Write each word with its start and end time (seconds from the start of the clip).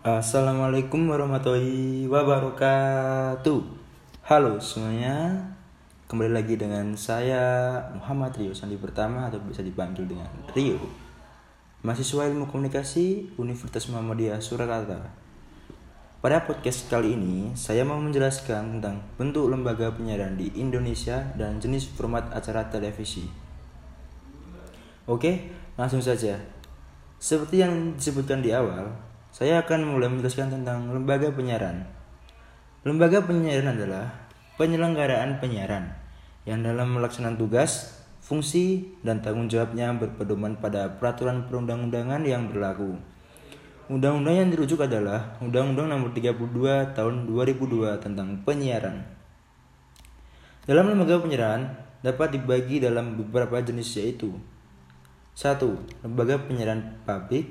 Assalamualaikum 0.00 1.12
warahmatullahi 1.12 2.08
wabarakatuh. 2.08 3.60
Halo 4.24 4.56
semuanya. 4.56 5.44
Kembali 6.08 6.40
lagi 6.40 6.56
dengan 6.56 6.96
saya 6.96 7.76
Muhammad 7.92 8.32
Rio 8.32 8.56
Sandi 8.56 8.80
Pertama 8.80 9.28
Atau 9.28 9.44
bisa 9.44 9.60
dipanggil 9.60 10.08
dengan 10.08 10.24
Rio. 10.56 10.80
Mahasiswa 11.84 12.32
Ilmu 12.32 12.48
Komunikasi 12.48 13.36
Universitas 13.36 13.92
Muhammadiyah 13.92 14.40
Surakarta. 14.40 15.04
Pada 16.24 16.48
podcast 16.48 16.88
kali 16.88 17.12
ini 17.12 17.52
Saya 17.52 17.84
mau 17.84 18.00
menjelaskan 18.00 18.80
tentang 18.80 19.04
bentuk 19.20 19.52
lembaga 19.52 19.92
penyiaran 19.92 20.32
di 20.32 20.48
Indonesia 20.56 21.28
Dan 21.36 21.60
jenis 21.60 21.92
format 21.92 22.24
acara 22.32 22.72
televisi. 22.72 23.28
Oke, 25.04 25.52
langsung 25.76 26.00
saja. 26.00 26.40
Seperti 27.20 27.60
yang 27.60 28.00
disebutkan 28.00 28.40
di 28.40 28.48
awal 28.56 29.09
saya 29.30 29.62
akan 29.62 29.94
mulai 29.94 30.10
menjelaskan 30.10 30.50
tentang 30.50 30.90
lembaga 30.90 31.30
penyiaran. 31.30 31.86
Lembaga 32.82 33.22
penyiaran 33.22 33.78
adalah 33.78 34.10
penyelenggaraan 34.58 35.38
penyiaran 35.38 35.94
yang 36.42 36.66
dalam 36.66 36.98
melaksanakan 36.98 37.38
tugas, 37.38 38.02
fungsi, 38.18 38.90
dan 39.06 39.22
tanggung 39.22 39.46
jawabnya 39.46 39.94
berpedoman 39.94 40.58
pada 40.58 40.98
peraturan 40.98 41.46
perundang-undangan 41.46 42.26
yang 42.26 42.50
berlaku. 42.50 42.98
Undang-undang 43.90 44.36
yang 44.38 44.48
dirujuk 44.54 44.82
adalah 44.86 45.34
Undang-Undang 45.42 45.90
Nomor 45.90 46.14
32 46.14 46.94
Tahun 46.94 47.14
2002 47.26 47.98
tentang 47.98 48.38
penyiaran. 48.46 49.02
Dalam 50.62 50.94
lembaga 50.94 51.18
penyiaran 51.22 51.74
dapat 52.02 52.38
dibagi 52.38 52.78
dalam 52.78 53.18
beberapa 53.18 53.58
jenis 53.58 53.98
yaitu 53.98 54.34
1. 55.34 55.58
Lembaga 56.06 56.38
penyiaran 56.38 57.02
publik 57.02 57.50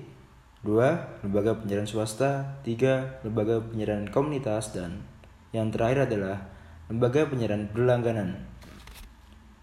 2. 0.60 1.24
Lembaga 1.24 1.56
penyiaran 1.56 1.88
swasta 1.88 2.60
3. 2.68 3.24
Lembaga 3.24 3.64
penyiaran 3.64 4.12
komunitas 4.12 4.76
Dan 4.76 5.08
yang 5.56 5.72
terakhir 5.72 6.12
adalah 6.12 6.52
Lembaga 6.92 7.24
penyiaran 7.32 7.72
berlangganan 7.72 8.44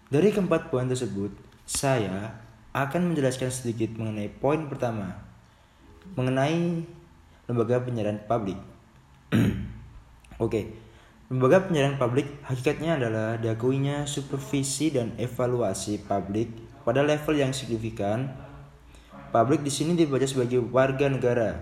Dari 0.09 0.33
keempat 0.33 0.73
poin 0.73 0.89
tersebut 0.89 1.29
Saya 1.69 2.33
akan 2.73 3.13
menjelaskan 3.13 3.53
sedikit 3.53 3.93
mengenai 3.93 4.25
poin 4.41 4.65
pertama 4.65 5.13
Mengenai 6.17 6.81
Lembaga 7.45 7.77
penyiaran 7.85 8.25
publik 8.25 8.57
Oke 10.43 10.73
Lembaga 11.29 11.61
penyiaran 11.69 12.01
publik 12.01 12.41
hakikatnya 12.41 12.97
adalah 12.97 13.37
diakuinya 13.37 14.09
supervisi 14.09 14.89
dan 14.89 15.13
evaluasi 15.21 16.01
publik 16.09 16.49
pada 16.87 17.05
level 17.05 17.35
yang 17.35 17.53
signifikan 17.53 18.46
Publik 19.27 19.59
di 19.59 19.71
sini 19.71 19.93
dibaca 19.93 20.23
sebagai 20.23 20.63
warga 20.71 21.11
negara. 21.11 21.59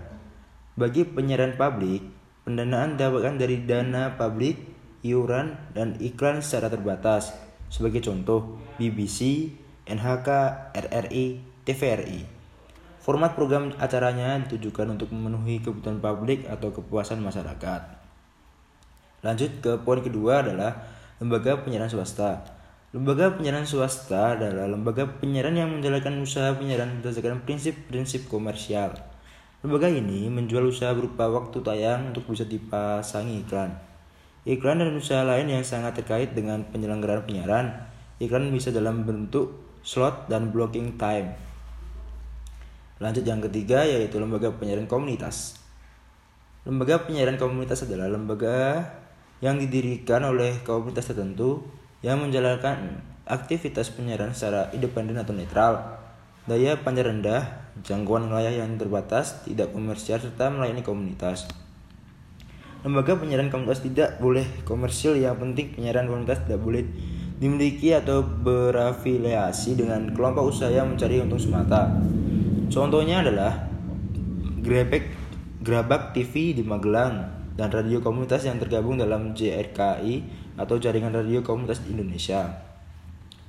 Bagi 0.78 1.02
penyiaran 1.02 1.58
publik, 1.58 2.04
pendanaan 2.46 2.94
didapatkan 2.94 3.34
dari 3.42 3.66
dana 3.66 4.14
publik, 4.14 4.54
iuran, 5.02 5.58
dan 5.74 5.98
iklan 5.98 6.38
secara 6.46 6.70
terbatas. 6.70 7.34
Sebagai 7.66 8.06
contoh, 8.06 8.62
BBC, 8.78 9.50
NHK, 9.82 10.28
RRI, 10.78 11.42
TVRI. 11.66 12.20
Format 13.02 13.34
program 13.34 13.74
acaranya 13.78 14.38
ditujukan 14.46 14.98
untuk 14.98 15.10
memenuhi 15.10 15.62
kebutuhan 15.62 15.98
publik 15.98 16.46
atau 16.46 16.70
kepuasan 16.70 17.18
masyarakat. 17.18 17.82
Lanjut 19.26 19.50
ke 19.58 19.74
poin 19.82 19.98
kedua 20.02 20.46
adalah 20.46 20.86
lembaga 21.18 21.58
penyiaran 21.62 21.90
swasta. 21.90 22.55
Lembaga 22.94 23.34
penyiaran 23.34 23.66
swasta 23.66 24.38
adalah 24.38 24.70
lembaga 24.70 25.10
penyiaran 25.18 25.58
yang 25.58 25.74
menjalankan 25.74 26.22
usaha 26.22 26.54
penyiaran 26.54 27.02
berdasarkan 27.02 27.42
prinsip-prinsip 27.42 28.30
komersial. 28.30 28.94
Lembaga 29.66 29.90
ini 29.90 30.30
menjual 30.30 30.70
usaha 30.70 30.94
berupa 30.94 31.26
waktu 31.26 31.66
tayang 31.66 32.14
untuk 32.14 32.30
bisa 32.30 32.46
dipasangi 32.46 33.42
iklan. 33.42 33.74
Iklan 34.46 34.78
dan 34.78 34.94
usaha 34.94 35.26
lain 35.26 35.50
yang 35.50 35.66
sangat 35.66 35.98
terkait 35.98 36.30
dengan 36.38 36.62
penyelenggaraan 36.70 37.26
penyiaran. 37.26 37.74
Iklan 38.22 38.54
bisa 38.54 38.70
dalam 38.70 39.02
bentuk 39.02 39.58
slot 39.82 40.30
dan 40.30 40.54
blocking 40.54 40.94
time. 40.94 41.34
Lanjut 43.02 43.26
yang 43.26 43.42
ketiga 43.42 43.82
yaitu 43.82 44.22
lembaga 44.22 44.54
penyiaran 44.54 44.86
komunitas. 44.86 45.58
Lembaga 46.62 47.02
penyiaran 47.02 47.34
komunitas 47.34 47.82
adalah 47.82 48.06
lembaga 48.06 48.86
yang 49.42 49.58
didirikan 49.58 50.22
oleh 50.22 50.62
komunitas 50.62 51.10
tertentu 51.10 51.66
yang 52.06 52.22
menjalankan 52.22 53.02
aktivitas 53.26 53.90
penyiaran 53.90 54.30
secara 54.30 54.70
independen 54.70 55.18
atau 55.18 55.34
netral. 55.34 55.98
Daya 56.46 56.78
panjang 56.78 57.10
rendah, 57.10 57.74
jangkauan 57.82 58.30
wilayah 58.30 58.62
yang 58.62 58.78
terbatas, 58.78 59.42
tidak 59.42 59.74
komersial, 59.74 60.22
serta 60.22 60.46
melayani 60.46 60.86
komunitas. 60.86 61.50
Lembaga 62.86 63.18
penyiaran 63.18 63.50
komunitas 63.50 63.82
tidak 63.82 64.22
boleh 64.22 64.46
komersil, 64.62 65.18
yang 65.18 65.34
penting 65.42 65.74
penyiaran 65.74 66.06
komunitas 66.06 66.46
tidak 66.46 66.62
boleh 66.62 66.86
dimiliki 67.42 67.90
atau 67.90 68.22
berafiliasi 68.22 69.74
dengan 69.74 70.14
kelompok 70.14 70.54
usaha 70.54 70.70
yang 70.70 70.94
mencari 70.94 71.18
untung 71.18 71.42
semata. 71.42 71.90
Contohnya 72.70 73.26
adalah 73.26 73.66
Grebek 74.62 75.10
Grabak 75.66 76.14
TV 76.14 76.54
di 76.54 76.62
Magelang 76.62 77.35
dan 77.56 77.72
radio 77.72 78.04
komunitas 78.04 78.44
yang 78.44 78.60
tergabung 78.60 79.00
dalam 79.00 79.32
JRKI 79.32 80.14
atau 80.60 80.76
jaringan 80.76 81.12
radio 81.12 81.40
komunitas 81.40 81.80
Indonesia. 81.88 82.52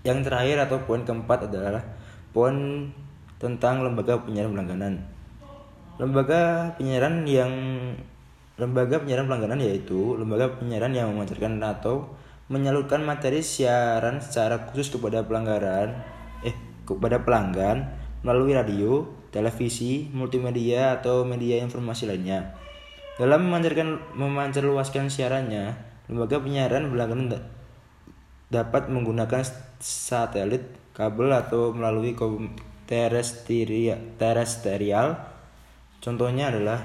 Yang 0.07 0.31
terakhir 0.31 0.57
atau 0.63 0.79
poin 0.87 1.03
keempat 1.03 1.51
adalah 1.51 1.83
poin 2.31 2.87
tentang 3.37 3.83
lembaga 3.83 4.23
penyiaran 4.23 4.55
berlangganan. 4.55 4.93
Lembaga 5.99 6.71
penyiaran 6.79 7.27
yang 7.27 7.51
lembaga 8.57 9.03
penyiaran 9.03 9.27
berlangganan 9.27 9.59
yaitu 9.61 10.15
lembaga 10.15 10.55
penyiaran 10.57 10.95
yang 10.95 11.11
memancarkan 11.13 11.59
atau 11.61 12.09
menyalurkan 12.47 13.03
materi 13.03 13.43
siaran 13.43 14.23
secara 14.23 14.71
khusus 14.71 14.87
kepada 14.95 15.27
pelanggaran 15.27 15.99
eh 16.47 16.55
kepada 16.87 17.21
pelanggan 17.21 17.91
melalui 18.23 18.55
radio, 18.55 19.03
televisi, 19.29 20.07
multimedia 20.15 20.95
atau 20.97 21.27
media 21.27 21.59
informasi 21.59 22.07
lainnya. 22.07 22.66
Dalam 23.17 23.49
memancarkan 23.49 24.13
memancarluaskan 24.13 25.09
siarannya, 25.09 25.87
Lembaga 26.07 26.39
penyiaran 26.39 26.87
berlangganan 26.87 27.35
dapat 28.47 28.87
menggunakan 28.87 29.43
satelit, 29.83 30.63
kabel 30.95 31.35
atau 31.35 31.75
melalui 31.75 32.15
terestrial. 34.15 35.19
Contohnya 35.99 36.47
adalah 36.47 36.79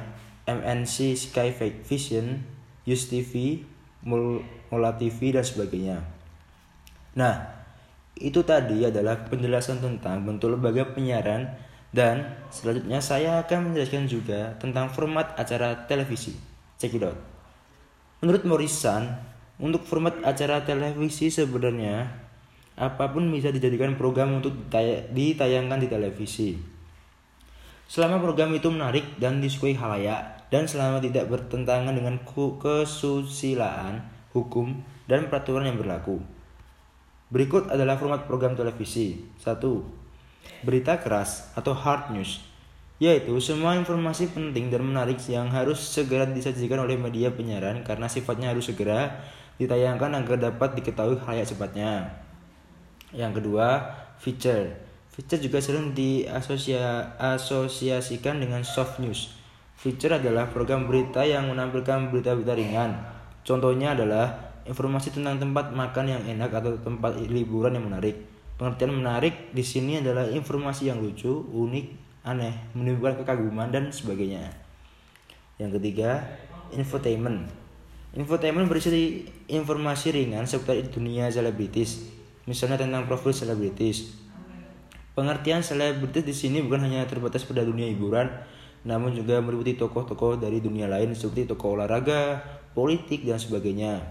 MNC 0.51 1.15
Sky 1.15 1.55
Vision, 1.87 2.43
Use 2.83 3.07
TV, 3.07 3.63
Mula 4.03 4.99
TV 4.99 5.31
dan 5.31 5.47
sebagainya. 5.47 6.03
Nah, 7.15 7.63
itu 8.19 8.43
tadi 8.43 8.83
adalah 8.83 9.23
penjelasan 9.31 9.79
tentang 9.79 10.27
bentuk 10.27 10.59
lembaga 10.59 10.91
penyiaran 10.91 11.47
dan 11.93 12.41
selanjutnya 12.49 13.05
saya 13.05 13.45
akan 13.45 13.71
menjelaskan 13.71 14.09
juga 14.09 14.57
tentang 14.57 14.89
format 14.89 15.37
acara 15.37 15.85
televisi. 15.85 16.33
Check 16.81 16.97
it 16.97 17.05
out. 17.05 17.21
Menurut 18.25 18.43
Morrison, 18.49 19.13
untuk 19.61 19.85
format 19.85 20.17
acara 20.25 20.65
televisi 20.65 21.29
sebenarnya 21.29 22.09
apa 22.73 23.13
pun 23.13 23.29
bisa 23.29 23.53
dijadikan 23.53 23.95
program 24.01 24.41
untuk 24.41 24.57
ditayangkan 25.13 25.79
di 25.79 25.89
televisi. 25.93 26.57
Selama 27.85 28.25
program 28.25 28.57
itu 28.57 28.73
menarik 28.73 29.21
dan 29.21 29.45
disukai 29.45 29.77
halayak 29.77 30.49
dan 30.49 30.65
selama 30.65 30.97
tidak 31.05 31.29
bertentangan 31.29 31.93
dengan 31.93 32.25
kesusilaan, 32.25 34.01
hukum, 34.33 34.81
dan 35.05 35.29
peraturan 35.29 35.69
yang 35.69 35.77
berlaku. 35.77 36.25
Berikut 37.29 37.69
adalah 37.69 38.01
format 38.01 38.25
program 38.25 38.57
televisi. 38.57 39.29
1. 39.45 40.02
Berita 40.63 40.99
keras 40.99 41.51
atau 41.59 41.75
hard 41.75 42.15
news 42.15 42.53
yaitu 43.03 43.35
semua 43.43 43.75
informasi 43.75 44.31
penting 44.31 44.71
dan 44.71 44.87
menarik 44.87 45.19
yang 45.27 45.51
harus 45.51 45.83
segera 45.83 46.23
disajikan 46.23 46.87
oleh 46.87 46.95
media 46.95 47.35
penyiaran 47.35 47.83
karena 47.83 48.07
sifatnya 48.07 48.55
harus 48.55 48.71
segera 48.71 49.27
ditayangkan 49.59 50.23
agar 50.23 50.39
dapat 50.39 50.79
diketahui 50.79 51.19
halayak 51.27 51.51
cepatnya. 51.51 52.15
Yang 53.11 53.43
kedua, 53.43 53.91
feature. 54.23 54.71
Feature 55.11 55.43
juga 55.43 55.59
sering 55.59 55.99
diasosiasikan 55.99 58.39
dengan 58.39 58.63
soft 58.63 59.03
news. 59.03 59.35
Feature 59.75 60.23
adalah 60.23 60.47
program 60.47 60.87
berita 60.87 61.27
yang 61.27 61.51
menampilkan 61.51 62.15
berita-berita 62.15 62.55
ringan. 62.55 63.03
Contohnya 63.43 63.99
adalah 63.99 64.55
informasi 64.63 65.11
tentang 65.11 65.43
tempat 65.43 65.75
makan 65.75 66.07
yang 66.07 66.23
enak 66.23 66.55
atau 66.55 66.79
tempat 66.79 67.19
liburan 67.19 67.75
yang 67.75 67.91
menarik. 67.91 68.32
Pengertian 68.63 68.95
menarik 68.95 69.51
di 69.51 69.67
sini 69.67 69.99
adalah 69.99 70.23
informasi 70.23 70.87
yang 70.87 71.03
lucu, 71.03 71.35
unik, 71.51 71.87
aneh, 72.23 72.55
menimbulkan 72.79 73.19
kekaguman 73.19 73.75
dan 73.75 73.91
sebagainya. 73.91 74.55
Yang 75.59 75.83
ketiga, 75.83 76.23
infotainment. 76.71 77.51
Infotainment 78.15 78.71
berisi 78.71 79.27
informasi 79.51 80.15
ringan 80.15 80.47
seputar 80.47 80.79
dunia 80.95 81.27
selebritis, 81.27 82.07
misalnya 82.47 82.87
tentang 82.87 83.03
profil 83.11 83.35
selebritis. 83.35 84.15
Pengertian 85.19 85.67
selebritis 85.67 86.23
di 86.23 86.31
sini 86.31 86.63
bukan 86.63 86.87
hanya 86.87 87.03
terbatas 87.03 87.43
pada 87.43 87.67
dunia 87.67 87.91
hiburan, 87.91 88.31
namun 88.87 89.11
juga 89.11 89.43
meliputi 89.43 89.75
tokoh-tokoh 89.75 90.39
dari 90.39 90.63
dunia 90.63 90.87
lain 90.87 91.19
seperti 91.19 91.51
tokoh 91.51 91.83
olahraga, 91.83 92.39
politik, 92.79 93.27
dan 93.27 93.43
sebagainya. 93.43 94.07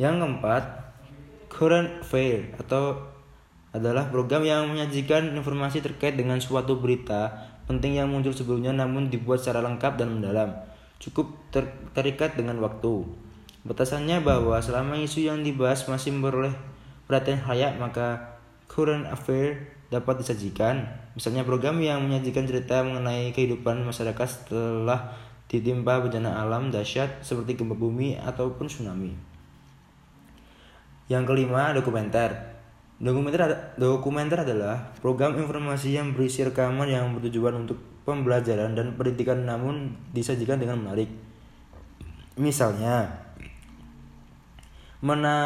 Yang 0.00 0.24
keempat, 0.24 0.89
current 1.60 2.00
affair 2.00 2.56
atau 2.56 2.96
adalah 3.76 4.08
program 4.08 4.40
yang 4.48 4.64
menyajikan 4.72 5.36
informasi 5.36 5.84
terkait 5.84 6.16
dengan 6.16 6.40
suatu 6.40 6.80
berita 6.80 7.52
penting 7.68 8.00
yang 8.00 8.08
muncul 8.08 8.32
sebelumnya 8.32 8.72
namun 8.72 9.12
dibuat 9.12 9.44
secara 9.44 9.60
lengkap 9.60 10.00
dan 10.00 10.08
mendalam. 10.08 10.56
Cukup 10.96 11.36
ter 11.52 11.68
terikat 11.92 12.32
dengan 12.32 12.58
waktu. 12.64 13.04
Batasannya 13.68 14.24
bahwa 14.24 14.56
selama 14.64 14.96
isu 15.04 15.28
yang 15.28 15.44
dibahas 15.44 15.84
masih 15.84 16.16
memperoleh 16.16 16.56
perhatian 17.04 17.44
layak 17.44 17.76
maka 17.76 18.40
current 18.66 19.04
affair 19.04 19.68
dapat 19.92 20.24
disajikan. 20.24 20.88
Misalnya 21.12 21.44
program 21.44 21.76
yang 21.84 22.00
menyajikan 22.00 22.48
cerita 22.48 22.80
mengenai 22.80 23.36
kehidupan 23.36 23.84
masyarakat 23.84 24.26
setelah 24.26 25.12
ditimpa 25.46 26.00
bencana 26.00 26.40
alam 26.40 26.72
dahsyat 26.72 27.20
seperti 27.20 27.60
gempa 27.60 27.76
bumi 27.76 28.16
ataupun 28.16 28.66
tsunami. 28.66 29.29
Yang 31.10 31.24
kelima, 31.26 31.74
dokumenter. 31.74 32.30
Dokumenter, 33.02 33.74
dokumenter 33.74 34.46
adalah 34.46 34.94
program 35.02 35.34
informasi 35.34 35.98
yang 35.98 36.14
berisi 36.14 36.46
rekaman 36.46 36.86
yang 36.86 37.10
bertujuan 37.18 37.66
untuk 37.66 37.82
pembelajaran 38.06 38.78
dan 38.78 38.94
pendidikan 38.94 39.42
namun 39.42 39.98
disajikan 40.14 40.62
dengan 40.62 40.78
menarik. 40.78 41.10
Misalnya, 42.38 43.10
mena 45.02 45.36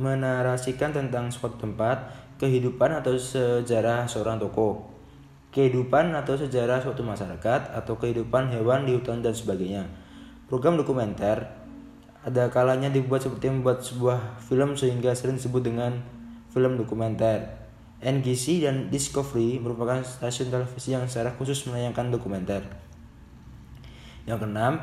menarasikan 0.00 0.96
tentang 0.96 1.28
suatu 1.28 1.60
tempat, 1.60 2.08
kehidupan 2.40 2.96
atau 2.96 3.12
sejarah 3.20 4.08
seorang 4.08 4.40
tokoh, 4.40 4.88
kehidupan 5.52 6.16
atau 6.16 6.32
sejarah 6.32 6.80
suatu 6.80 7.04
masyarakat, 7.04 7.76
atau 7.76 7.94
kehidupan 8.00 8.48
hewan 8.48 8.88
di 8.88 8.96
hutan 8.96 9.20
dan 9.20 9.36
sebagainya. 9.36 9.84
Program 10.48 10.80
dokumenter 10.80 11.61
ada 12.22 12.46
kalanya 12.54 12.86
dibuat 12.86 13.26
seperti 13.26 13.50
membuat 13.50 13.82
sebuah 13.82 14.38
film 14.38 14.78
sehingga 14.78 15.10
sering 15.10 15.42
disebut 15.42 15.62
dengan 15.66 15.98
film 16.54 16.78
dokumenter. 16.78 17.50
NGC 18.02 18.66
dan 18.66 18.90
Discovery 18.90 19.62
merupakan 19.62 20.02
stasiun 20.02 20.50
televisi 20.50 20.94
yang 20.94 21.06
secara 21.06 21.34
khusus 21.34 21.66
menayangkan 21.70 22.10
dokumenter. 22.10 22.62
Yang 24.26 24.46
keenam, 24.46 24.78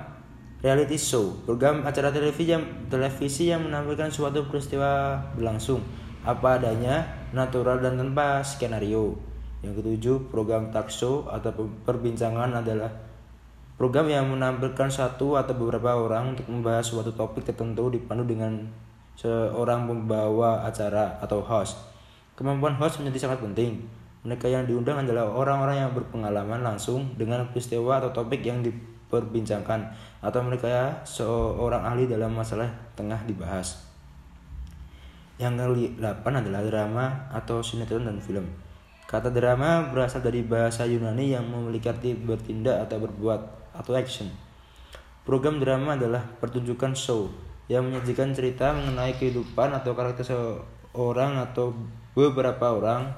reality 0.59 0.99
show, 0.99 1.35
program 1.47 1.87
acara 1.87 2.11
televisi 2.11 2.51
yang, 2.51 2.63
televisi 2.91 3.51
yang 3.51 3.67
menampilkan 3.67 4.11
suatu 4.11 4.47
peristiwa 4.47 5.19
berlangsung 5.35 5.83
apa 6.23 6.59
adanya, 6.59 7.07
natural 7.31 7.79
dan 7.79 7.95
tanpa 7.95 8.43
skenario. 8.43 9.15
Yang 9.63 9.83
ketujuh, 9.83 10.17
program 10.31 10.71
talk 10.71 10.91
show 10.91 11.27
atau 11.27 11.51
perbincangan 11.83 12.55
adalah 12.55 13.08
program 13.79 14.11
yang 14.11 14.27
menampilkan 14.27 14.91
satu 14.91 15.39
atau 15.39 15.55
beberapa 15.55 15.95
orang 15.95 16.35
untuk 16.35 16.51
membahas 16.51 16.83
suatu 16.83 17.15
topik 17.15 17.47
tertentu 17.47 17.87
dipandu 17.87 18.27
dengan 18.27 18.67
seorang 19.15 19.87
pembawa 19.87 20.67
acara 20.67 21.15
atau 21.23 21.39
host. 21.39 21.79
Kemampuan 22.35 22.75
host 22.75 22.99
menjadi 22.99 23.31
sangat 23.31 23.39
penting. 23.39 23.79
Mereka 24.27 24.51
yang 24.51 24.67
diundang 24.67 25.07
adalah 25.07 25.31
orang-orang 25.31 25.87
yang 25.87 25.91
berpengalaman 25.95 26.59
langsung 26.59 27.07
dengan 27.15 27.47
peristiwa 27.55 28.03
atau 28.03 28.11
topik 28.11 28.43
yang 28.43 28.59
diperbincangkan 28.59 29.95
atau 30.19 30.39
mereka 30.43 30.99
seorang 31.07 31.79
ahli 31.87 32.03
dalam 32.03 32.35
masalah 32.35 32.67
tengah 32.99 33.23
dibahas. 33.23 33.79
Yang 35.39 35.55
ke-8 35.95 36.27
adalah 36.27 36.67
drama 36.67 37.31
atau 37.31 37.63
sinetron 37.63 38.03
dan 38.03 38.19
film. 38.19 38.43
Kata 39.07 39.31
drama 39.31 39.87
berasal 39.87 40.19
dari 40.19 40.43
bahasa 40.43 40.83
Yunani 40.83 41.31
yang 41.31 41.47
memiliki 41.47 41.87
arti 41.87 42.11
bertindak 42.11 42.83
atau 42.83 42.99
berbuat 42.99 43.58
atau 43.75 43.97
action. 43.97 44.29
Program 45.25 45.61
drama 45.61 45.93
adalah 45.93 46.25
pertunjukan 46.41 46.97
show 46.97 47.29
yang 47.69 47.85
menyajikan 47.85 48.33
cerita 48.33 48.73
mengenai 48.73 49.13
kehidupan 49.13 49.77
atau 49.77 49.93
karakter 49.93 50.25
seorang 50.25 51.37
atau 51.37 51.77
beberapa 52.17 52.73
orang 52.73 53.13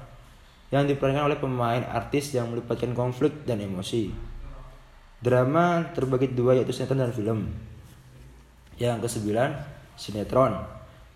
yang 0.68 0.84
diperankan 0.88 1.28
oleh 1.28 1.38
pemain 1.40 1.84
artis 1.88 2.32
yang 2.36 2.52
melibatkan 2.52 2.92
konflik 2.92 3.44
dan 3.48 3.60
emosi. 3.60 4.12
Drama 5.22 5.92
terbagi 5.96 6.32
dua 6.32 6.58
yaitu 6.58 6.74
sinetron 6.74 7.00
dan 7.00 7.12
film. 7.14 7.40
Yang 8.76 9.08
kesembilan, 9.08 9.50
sinetron. 9.94 10.58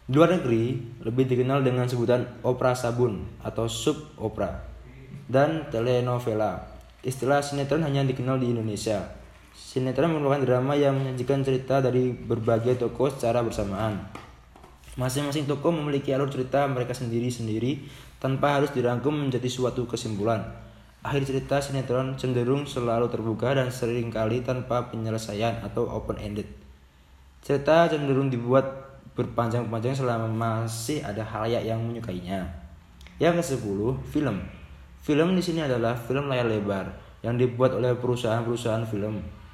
Luar 0.07 0.31
negeri 0.31 0.79
lebih 1.03 1.27
dikenal 1.27 1.67
dengan 1.67 1.91
sebutan 1.91 2.23
opera 2.47 2.79
sabun 2.79 3.27
atau 3.43 3.67
sub 3.67 4.15
opera 4.21 4.63
dan 5.27 5.67
telenovela. 5.75 6.63
Istilah 7.03 7.43
sinetron 7.43 7.83
hanya 7.83 8.07
dikenal 8.07 8.39
di 8.39 8.55
Indonesia. 8.55 9.03
Sinetron 9.57 10.13
merupakan 10.13 10.45
drama 10.45 10.77
yang 10.77 11.01
menyajikan 11.01 11.41
cerita 11.41 11.81
dari 11.81 12.13
berbagai 12.13 12.77
tokoh 12.77 13.09
secara 13.09 13.41
bersamaan. 13.41 14.05
Masing-masing 15.01 15.49
tokoh 15.49 15.73
memiliki 15.73 16.13
alur 16.13 16.29
cerita 16.29 16.69
mereka 16.69 16.93
sendiri-sendiri 16.93 17.81
tanpa 18.21 18.61
harus 18.61 18.69
dirangkum 18.77 19.17
menjadi 19.17 19.49
suatu 19.49 19.89
kesimpulan. 19.89 20.45
Akhir 21.01 21.25
cerita 21.25 21.57
sinetron 21.57 22.21
cenderung 22.21 22.69
selalu 22.69 23.09
terbuka 23.09 23.57
dan 23.57 23.73
sering 23.73 24.13
kali 24.13 24.45
tanpa 24.45 24.93
penyelesaian 24.93 25.65
atau 25.65 25.89
open-ended. 25.89 26.45
Cerita 27.41 27.89
cenderung 27.89 28.29
dibuat 28.29 28.65
berpanjang-panjang 29.17 29.97
selama 29.97 30.29
masih 30.29 31.01
ada 31.01 31.25
halayak 31.25 31.65
yang 31.65 31.81
menyukainya. 31.81 32.45
Yang 33.17 33.41
ke-10, 33.57 33.79
film. 34.13 34.37
Film 35.01 35.29
di 35.33 35.41
sini 35.41 35.65
adalah 35.65 35.97
film 35.97 36.29
layar 36.29 36.45
lebar 36.45 36.93
yang 37.25 37.41
dibuat 37.41 37.73
oleh 37.73 37.97
perusahaan-perusahaan 37.97 38.85
film 38.85 39.46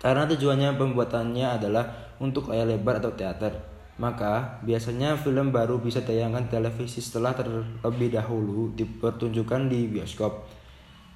karena 0.00 0.24
tujuannya 0.24 0.80
pembuatannya 0.80 1.60
adalah 1.60 2.16
untuk 2.24 2.48
layar 2.48 2.72
lebar 2.72 3.04
atau 3.04 3.12
teater. 3.12 3.52
Maka 4.00 4.64
biasanya 4.64 5.12
film 5.20 5.52
baru 5.52 5.76
bisa 5.76 6.00
tayangkan 6.00 6.48
televisi 6.48 7.04
setelah 7.04 7.36
terlebih 7.36 8.16
dahulu 8.16 8.72
dipertunjukkan 8.72 9.68
di 9.68 9.92
bioskop. 9.92 10.48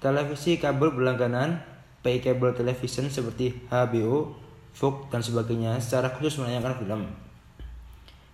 Televisi 0.05 0.61
kabel 0.61 0.93
berlangganan, 0.93 1.65
pay 2.05 2.21
cable 2.21 2.53
television 2.53 3.09
seperti 3.09 3.57
HBO, 3.73 4.37
Fox 4.77 5.09
dan 5.09 5.25
sebagainya 5.25 5.81
secara 5.81 6.13
khusus 6.13 6.45
menayangkan 6.45 6.77
film. 6.77 7.09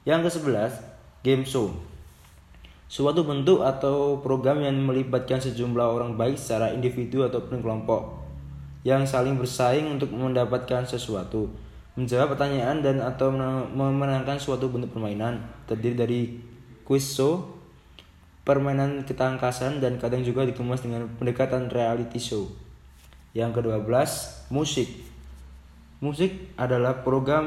Yang 0.02 0.35
ke-11, 0.35 0.73
game 1.23 1.47
show. 1.47 1.70
Suatu 2.91 3.23
bentuk 3.23 3.62
atau 3.62 4.19
program 4.19 4.67
yang 4.67 4.75
melibatkan 4.82 5.38
sejumlah 5.38 5.87
orang 5.94 6.19
baik 6.19 6.35
secara 6.35 6.75
individu 6.75 7.23
ataupun 7.23 7.62
kelompok 7.62 8.19
yang 8.80 9.04
saling 9.04 9.36
bersaing 9.36 9.84
untuk 9.86 10.08
mendapatkan 10.12 10.88
sesuatu, 10.88 11.52
menjawab 12.00 12.32
pertanyaan 12.32 12.80
dan 12.80 12.96
atau 13.04 13.28
memenangkan 13.76 14.40
suatu 14.40 14.72
bentuk 14.72 14.96
permainan 14.96 15.44
terdiri 15.68 15.96
dari 15.96 16.20
quiz 16.88 17.04
show, 17.04 17.44
permainan 18.40 19.04
ketangkasan 19.04 19.84
dan 19.84 20.00
kadang 20.00 20.25
juga 20.25 20.49
dikemas 20.49 20.80
dengan 20.80 21.12
pendekatan 21.20 21.68
reality 21.68 22.16
show. 22.16 22.49
Yang 23.37 23.62
ke-12, 23.62 23.90
musik. 24.50 24.88
Musik 26.00 26.32
adalah 26.56 27.04
program 27.04 27.46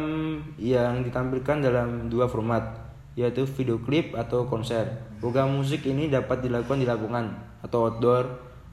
yang 0.61 1.01
ditampilkan 1.01 1.65
dalam 1.65 2.07
dua 2.07 2.29
format, 2.29 2.77
yaitu 3.17 3.49
video 3.49 3.81
klip 3.81 4.13
atau 4.13 4.45
konser. 4.45 4.85
Program 5.17 5.49
musik 5.49 5.81
ini 5.89 6.07
dapat 6.13 6.45
dilakukan 6.45 6.77
di 6.77 6.85
lapangan 6.85 7.25
atau 7.65 7.89
outdoor 7.89 8.29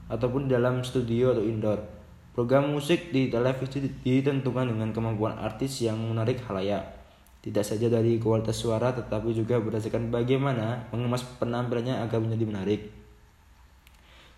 ataupun 0.07 0.45
dalam 0.45 0.85
studio 0.85 1.33
atau 1.33 1.41
indoor. 1.41 2.00
Program 2.31 2.71
musik 2.71 3.11
di 3.11 3.27
televisi 3.27 3.83
ditentukan 3.83 4.71
dengan 4.71 4.95
kemampuan 4.95 5.35
artis 5.35 5.83
yang 5.83 5.99
menarik 5.99 6.39
halayak. 6.47 6.87
Tidak 7.43 7.59
saja 7.59 7.91
dari 7.91 8.15
kualitas 8.23 8.55
suara 8.55 8.95
tetapi 8.95 9.35
juga 9.35 9.59
berdasarkan 9.59 10.07
bagaimana 10.07 10.87
mengemas 10.95 11.27
penampilannya 11.35 11.99
agar 11.99 12.23
menjadi 12.23 12.45
menarik. 12.47 12.81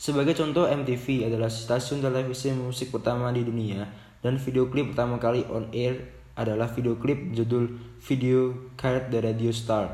Sebagai 0.02 0.34
contoh 0.34 0.66
MTV 0.66 1.30
adalah 1.30 1.54
stasiun 1.54 2.02
televisi 2.02 2.50
musik 2.50 2.90
pertama 2.90 3.30
di 3.30 3.46
dunia 3.46 3.86
dan 4.26 4.42
video 4.42 4.74
klip 4.74 4.98
pertama 4.98 5.22
kali 5.22 5.46
on 5.54 5.70
air 5.70 6.02
adalah 6.34 6.66
video 6.74 6.98
klip 6.98 7.30
judul 7.38 7.78
Video 8.10 8.74
Card 8.74 9.14
The 9.14 9.22
Radio 9.22 9.54
Star 9.54 9.94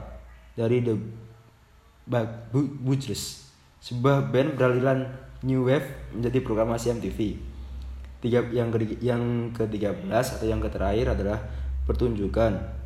dari 0.56 0.80
The 0.80 0.96
Butchers, 2.80 3.52
sebuah 3.84 4.32
band 4.32 4.56
beraliran 4.56 5.14
New 5.44 5.68
Wave 5.68 6.16
menjadi 6.16 6.40
programasi 6.42 6.96
MTV 6.96 7.49
tiga 8.20 8.44
yang 8.52 8.68
ke 8.72 9.00
yang 9.00 9.52
ke-13 9.56 10.12
atau 10.12 10.46
yang 10.48 10.60
terakhir 10.60 11.16
adalah 11.16 11.40
pertunjukan. 11.88 12.80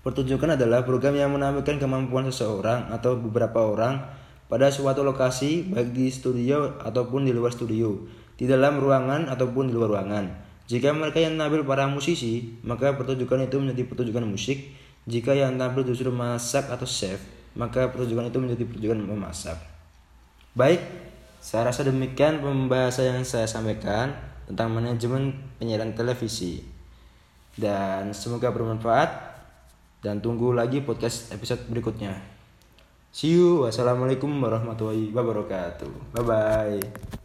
Pertunjukan 0.00 0.56
adalah 0.56 0.88
program 0.88 1.14
yang 1.20 1.30
menampilkan 1.36 1.76
kemampuan 1.76 2.24
seseorang 2.32 2.88
atau 2.88 3.20
beberapa 3.20 3.60
orang 3.60 4.00
pada 4.48 4.72
suatu 4.72 5.04
lokasi 5.04 5.68
baik 5.68 5.92
di 5.92 6.08
studio 6.08 6.80
ataupun 6.80 7.28
di 7.28 7.36
luar 7.36 7.52
studio, 7.52 8.08
di 8.40 8.48
dalam 8.48 8.80
ruangan 8.80 9.28
ataupun 9.28 9.68
di 9.68 9.76
luar 9.76 10.00
ruangan. 10.00 10.24
Jika 10.68 10.92
mereka 10.96 11.20
yang 11.20 11.36
tampil 11.36 11.64
para 11.64 11.84
musisi, 11.88 12.56
maka 12.64 12.96
pertunjukan 12.96 13.48
itu 13.48 13.56
menjadi 13.60 13.88
pertunjukan 13.88 14.24
musik. 14.24 14.72
Jika 15.08 15.32
yang 15.32 15.56
tampil 15.56 15.84
justru 15.84 16.12
masak 16.12 16.68
atau 16.68 16.84
chef, 16.84 17.20
maka 17.56 17.88
pertunjukan 17.88 18.28
itu 18.28 18.38
menjadi 18.40 18.64
pertunjukan 18.64 18.98
memasak. 19.08 19.56
Baik, 20.52 20.80
Saya 21.38 21.70
rasa 21.70 21.86
demikian 21.86 22.42
pembahasan 22.42 23.14
yang 23.14 23.22
saya 23.22 23.46
sampaikan 23.46 24.10
tentang 24.48 24.72
manajemen 24.72 25.36
penyiaran 25.60 25.92
televisi. 25.92 26.64
Dan 27.58 28.16
semoga 28.16 28.48
bermanfaat 28.48 29.10
dan 30.00 30.24
tunggu 30.24 30.56
lagi 30.56 30.80
podcast 30.80 31.34
episode 31.34 31.68
berikutnya. 31.68 32.16
See 33.12 33.36
you. 33.36 33.66
Wassalamualaikum 33.66 34.30
warahmatullahi 34.40 35.10
wabarakatuh. 35.12 36.16
Bye 36.16 36.24
bye. 36.24 37.16